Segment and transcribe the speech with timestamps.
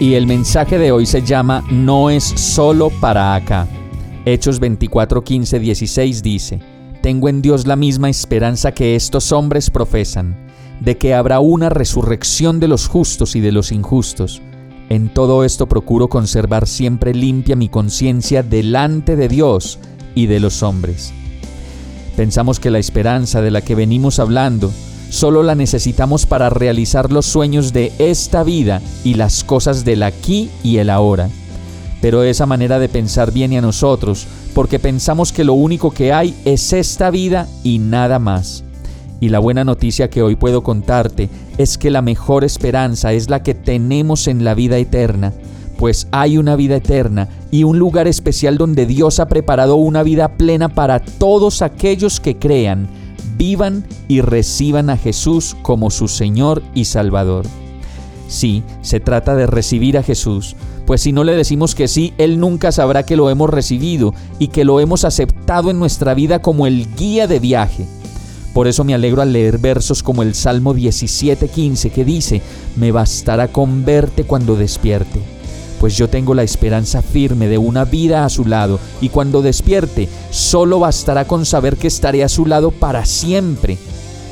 [0.00, 3.66] Y el mensaje de hoy se llama No es solo para acá.
[4.24, 6.60] Hechos 24, 15, 16 dice,
[7.02, 10.36] Tengo en Dios la misma esperanza que estos hombres profesan,
[10.78, 14.40] de que habrá una resurrección de los justos y de los injustos.
[14.88, 19.80] En todo esto procuro conservar siempre limpia mi conciencia delante de Dios
[20.14, 21.12] y de los hombres.
[22.16, 24.70] Pensamos que la esperanza de la que venimos hablando
[25.10, 30.50] solo la necesitamos para realizar los sueños de esta vida y las cosas del aquí
[30.62, 31.28] y el ahora.
[32.00, 36.34] Pero esa manera de pensar viene a nosotros porque pensamos que lo único que hay
[36.44, 38.64] es esta vida y nada más.
[39.20, 41.28] Y la buena noticia que hoy puedo contarte
[41.58, 45.32] es que la mejor esperanza es la que tenemos en la vida eterna,
[45.76, 50.36] pues hay una vida eterna y un lugar especial donde Dios ha preparado una vida
[50.36, 52.88] plena para todos aquellos que crean,
[53.36, 57.46] vivan y reciban a Jesús como su Señor y Salvador.
[58.28, 60.54] Sí, se trata de recibir a Jesús,
[60.86, 64.48] pues si no le decimos que sí, Él nunca sabrá que lo hemos recibido y
[64.48, 67.86] que lo hemos aceptado en nuestra vida como el guía de viaje.
[68.54, 72.42] Por eso me alegro al leer versos como el Salmo 17:15 que dice,
[72.76, 75.20] me bastará con verte cuando despierte,
[75.80, 80.08] pues yo tengo la esperanza firme de una vida a su lado, y cuando despierte,
[80.30, 83.78] solo bastará con saber que estaré a su lado para siempre.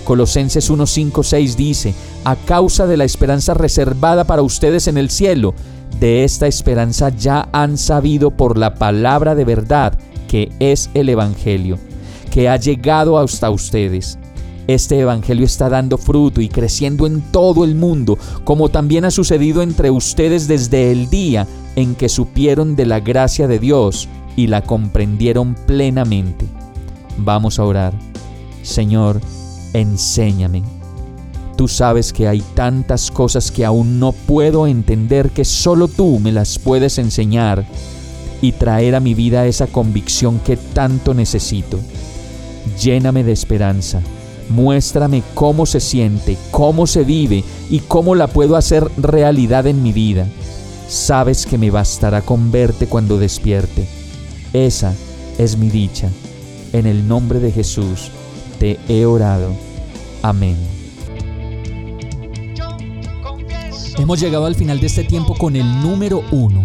[0.04, 5.54] Colosenses 1:5-6 dice, a causa de la esperanza reservada para ustedes en el cielo,
[6.00, 9.98] de esta esperanza ya han sabido por la palabra de verdad,
[10.28, 11.78] que es el Evangelio
[12.36, 14.18] que ha llegado hasta ustedes.
[14.66, 19.62] Este Evangelio está dando fruto y creciendo en todo el mundo, como también ha sucedido
[19.62, 21.46] entre ustedes desde el día
[21.76, 26.46] en que supieron de la gracia de Dios y la comprendieron plenamente.
[27.18, 27.94] Vamos a orar.
[28.62, 29.20] Señor,
[29.72, 30.62] enséñame.
[31.56, 36.32] Tú sabes que hay tantas cosas que aún no puedo entender que solo tú me
[36.32, 37.64] las puedes enseñar
[38.42, 41.78] y traer a mi vida esa convicción que tanto necesito.
[42.82, 44.02] Lléname de esperanza.
[44.48, 49.92] Muéstrame cómo se siente, cómo se vive y cómo la puedo hacer realidad en mi
[49.92, 50.26] vida.
[50.88, 53.86] Sabes que me bastará con verte cuando despierte.
[54.52, 54.94] Esa
[55.38, 56.08] es mi dicha.
[56.72, 58.10] En el nombre de Jesús
[58.58, 59.50] te he orado.
[60.22, 60.56] Amén.
[63.98, 66.64] Hemos llegado al final de este tiempo con el número uno